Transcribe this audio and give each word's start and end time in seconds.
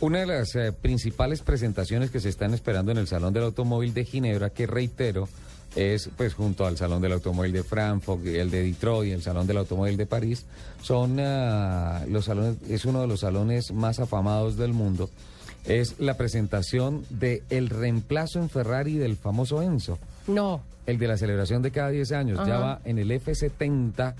Una 0.00 0.18
de 0.18 0.26
las 0.26 0.56
eh, 0.56 0.72
principales 0.72 1.40
presentaciones 1.42 2.10
que 2.10 2.18
se 2.18 2.28
están 2.28 2.52
esperando 2.52 2.90
en 2.90 2.98
el 2.98 3.06
Salón 3.06 3.32
del 3.32 3.44
Automóvil 3.44 3.94
de 3.94 4.04
Ginebra, 4.04 4.50
que 4.50 4.66
reitero, 4.66 5.28
es 5.76 6.10
pues 6.16 6.34
junto 6.34 6.66
al 6.66 6.76
Salón 6.76 7.00
del 7.00 7.12
Automóvil 7.12 7.52
de 7.52 7.62
Frankfurt, 7.62 8.26
el 8.26 8.50
de 8.50 8.64
Detroit, 8.64 9.12
el 9.12 9.22
Salón 9.22 9.46
del 9.46 9.58
Automóvil 9.58 9.96
de 9.96 10.04
París, 10.06 10.46
son 10.82 11.20
ah, 11.20 12.04
los 12.08 12.24
salones, 12.24 12.56
es 12.68 12.84
uno 12.86 13.02
de 13.02 13.06
los 13.06 13.20
salones 13.20 13.72
más 13.72 14.00
afamados 14.00 14.56
del 14.56 14.72
mundo. 14.72 15.10
Es 15.64 16.00
la 16.00 16.16
presentación 16.16 17.06
de 17.08 17.44
el 17.48 17.70
reemplazo 17.70 18.40
en 18.40 18.50
Ferrari 18.50 18.98
del 18.98 19.16
famoso 19.16 19.62
Enzo. 19.62 20.00
No. 20.26 20.60
El 20.86 20.98
de 20.98 21.06
la 21.06 21.16
celebración 21.16 21.62
de 21.62 21.70
cada 21.70 21.90
10 21.90 22.12
años. 22.12 22.46
Ya 22.46 22.58
va 22.58 22.80
en 22.84 22.98
el 22.98 23.12
F70. 23.12 24.14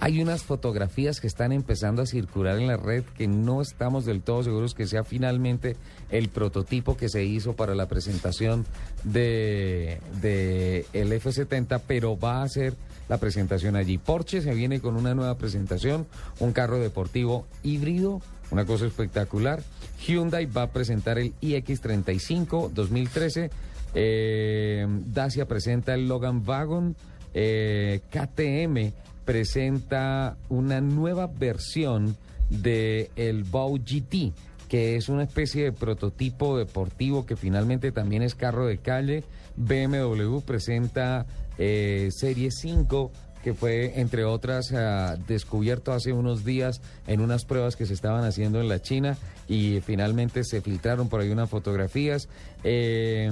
Hay 0.00 0.22
unas 0.22 0.44
fotografías 0.44 1.20
que 1.20 1.26
están 1.26 1.50
empezando 1.50 2.02
a 2.02 2.06
circular 2.06 2.58
en 2.58 2.68
la 2.68 2.76
red 2.76 3.02
que 3.16 3.26
no 3.26 3.60
estamos 3.60 4.04
del 4.04 4.22
todo 4.22 4.44
seguros 4.44 4.74
que 4.74 4.86
sea 4.86 5.02
finalmente 5.02 5.76
el 6.10 6.28
prototipo 6.28 6.96
que 6.96 7.08
se 7.08 7.24
hizo 7.24 7.56
para 7.56 7.74
la 7.74 7.88
presentación 7.88 8.64
de, 9.02 10.00
de 10.20 10.86
el 10.92 11.10
F70, 11.12 11.80
pero 11.86 12.16
va 12.16 12.42
a 12.42 12.48
ser 12.48 12.74
la 13.08 13.18
presentación 13.18 13.74
allí. 13.74 13.98
Porsche 13.98 14.40
se 14.40 14.54
viene 14.54 14.80
con 14.80 14.94
una 14.94 15.16
nueva 15.16 15.36
presentación, 15.36 16.06
un 16.38 16.52
carro 16.52 16.78
deportivo 16.78 17.46
híbrido, 17.64 18.22
una 18.52 18.64
cosa 18.64 18.86
espectacular. 18.86 19.64
Hyundai 20.06 20.46
va 20.46 20.62
a 20.62 20.70
presentar 20.70 21.18
el 21.18 21.34
iX35 21.40 22.70
2013. 22.70 23.50
Eh, 23.94 24.86
Dacia 25.06 25.48
presenta 25.48 25.94
el 25.94 26.06
Logan 26.06 26.44
Wagon. 26.46 26.94
Eh, 27.34 28.00
KTM 28.10 28.92
presenta 29.28 30.38
una 30.48 30.80
nueva 30.80 31.26
versión 31.26 32.16
de 32.48 33.10
el 33.14 33.44
Bow 33.44 33.76
GT, 33.76 34.32
que 34.70 34.96
es 34.96 35.10
una 35.10 35.24
especie 35.24 35.64
de 35.64 35.72
prototipo 35.72 36.56
deportivo 36.56 37.26
que 37.26 37.36
finalmente 37.36 37.92
también 37.92 38.22
es 38.22 38.34
carro 38.34 38.66
de 38.66 38.78
calle. 38.78 39.24
BMW 39.56 40.40
presenta 40.40 41.26
eh, 41.58 42.08
Serie 42.10 42.50
5 42.50 43.12
que 43.44 43.52
fue, 43.52 44.00
entre 44.00 44.24
otras, 44.24 44.72
ah, 44.72 45.16
descubierto 45.28 45.92
hace 45.92 46.14
unos 46.14 46.46
días 46.46 46.80
en 47.06 47.20
unas 47.20 47.44
pruebas 47.44 47.76
que 47.76 47.84
se 47.84 47.92
estaban 47.92 48.24
haciendo 48.24 48.62
en 48.62 48.68
la 48.68 48.80
China 48.80 49.18
y 49.46 49.80
finalmente 49.82 50.42
se 50.42 50.62
filtraron 50.62 51.10
por 51.10 51.20
ahí 51.20 51.28
unas 51.28 51.50
fotografías. 51.50 52.30
Eh, 52.64 53.30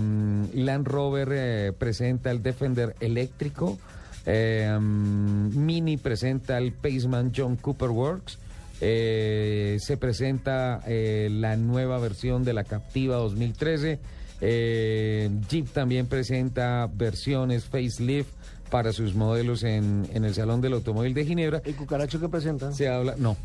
Land 0.52 0.86
Rover 0.86 1.28
eh, 1.32 1.72
presenta 1.72 2.30
el 2.30 2.42
Defender 2.42 2.94
eléctrico. 3.00 3.78
Eh, 4.26 4.76
Mini 4.80 5.96
presenta 5.96 6.58
el 6.58 6.72
Paceman 6.72 7.32
John 7.34 7.56
Cooper 7.56 7.90
Works. 7.90 8.38
Eh, 8.80 9.78
se 9.80 9.96
presenta 9.96 10.82
eh, 10.86 11.28
la 11.30 11.56
nueva 11.56 11.98
versión 11.98 12.44
de 12.44 12.52
la 12.52 12.64
Captiva 12.64 13.16
2013. 13.16 13.98
Eh, 14.40 15.30
Jeep 15.48 15.68
también 15.70 16.06
presenta 16.06 16.88
versiones 16.92 17.64
facelift 17.64 18.28
para 18.70 18.92
sus 18.92 19.14
modelos 19.14 19.62
en, 19.62 20.08
en 20.12 20.24
el 20.24 20.34
Salón 20.34 20.60
del 20.60 20.74
Automóvil 20.74 21.14
de 21.14 21.24
Ginebra. 21.24 21.62
¿El 21.64 21.76
cucaracho 21.76 22.20
que 22.20 22.28
presenta? 22.28 22.72
Se 22.72 22.88
habla, 22.88 23.14
no, 23.16 23.36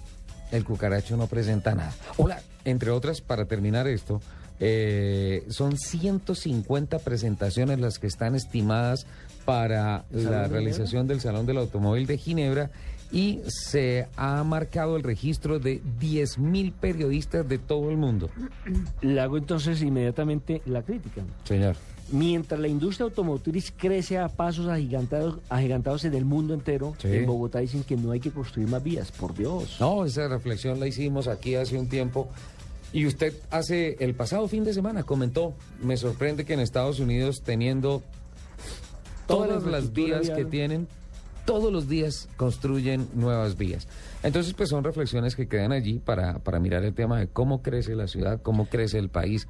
el 0.51 0.65
cucaracho 0.65 1.15
no 1.15 1.27
presenta 1.27 1.75
nada. 1.75 1.93
Hola, 2.17 2.41
entre 2.65 2.91
otras, 2.91 3.21
para 3.21 3.45
terminar 3.45 3.87
esto, 3.87 4.21
eh, 4.59 5.45
son 5.49 5.77
150 5.77 6.99
presentaciones 6.99 7.79
las 7.79 7.97
que 7.97 8.07
están 8.07 8.35
estimadas 8.35 9.07
para 9.45 10.05
¿El 10.11 10.23
Salón 10.23 10.41
la 10.41 10.47
realización 10.47 11.07
del 11.07 11.19
Salón 11.19 11.45
del 11.45 11.57
Automóvil 11.57 12.05
de 12.05 12.17
Ginebra 12.17 12.69
y 13.11 13.41
se 13.47 14.07
ha 14.15 14.43
marcado 14.43 14.95
el 14.95 15.03
registro 15.03 15.59
de 15.59 15.81
10.000 15.99 16.73
periodistas 16.73 17.47
de 17.47 17.57
todo 17.57 17.89
el 17.89 17.97
mundo. 17.97 18.29
Le 19.01 19.19
hago 19.19 19.37
entonces 19.37 19.81
inmediatamente 19.81 20.61
la 20.65 20.81
crítica. 20.81 21.23
Señor. 21.43 21.75
Mientras 22.11 22.59
la 22.59 22.67
industria 22.67 23.05
automotriz 23.05 23.73
crece 23.75 24.17
a 24.17 24.27
pasos 24.27 24.67
agigantados, 24.67 25.39
agigantados 25.49 26.03
en 26.05 26.13
el 26.13 26.25
mundo 26.25 26.53
entero, 26.53 26.93
Sí. 26.99 27.07
en 27.07 27.25
Bogotá 27.25 27.59
dicen 27.59 27.83
que 27.83 27.95
no 27.95 28.11
hay 28.11 28.19
que 28.19 28.31
construir 28.31 28.67
más 28.67 28.83
vías, 28.83 29.11
por 29.11 29.33
Dios. 29.33 29.77
No, 29.79 30.05
esa 30.05 30.27
reflexión 30.27 30.79
la 30.79 30.87
hicimos 30.87 31.27
aquí 31.27 31.55
hace 31.55 31.77
un 31.77 31.87
tiempo. 31.87 32.29
Y 32.93 33.05
usted 33.05 33.33
hace 33.49 33.95
el 33.99 34.13
pasado 34.15 34.47
fin 34.49 34.65
de 34.65 34.73
semana 34.73 35.03
comentó, 35.03 35.53
me 35.81 35.95
sorprende 35.95 36.43
que 36.43 36.53
en 36.53 36.59
Estados 36.59 36.99
Unidos 36.99 37.41
teniendo 37.41 38.03
todas 39.27 39.63
las 39.63 39.93
vías 39.93 40.29
que 40.29 40.43
tienen, 40.45 40.87
todos 41.45 41.71
los 41.71 41.87
días 41.87 42.27
construyen 42.37 43.07
nuevas 43.13 43.57
vías. 43.57 43.87
Entonces, 44.23 44.53
pues 44.53 44.69
son 44.69 44.83
reflexiones 44.83 45.35
que 45.35 45.47
quedan 45.47 45.71
allí 45.71 45.99
para, 45.99 46.39
para 46.39 46.59
mirar 46.59 46.83
el 46.83 46.93
tema 46.93 47.19
de 47.19 47.27
cómo 47.27 47.61
crece 47.61 47.95
la 47.95 48.07
ciudad, 48.07 48.41
cómo 48.41 48.65
crece 48.67 48.99
el 48.99 49.09
país, 49.09 49.47